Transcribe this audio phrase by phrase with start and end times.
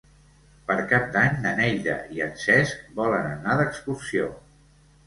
[0.69, 4.37] Per Cap d'Any na Neida i en Cesc volen anar d'excursió.